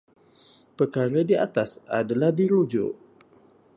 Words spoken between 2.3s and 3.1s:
dirujuk.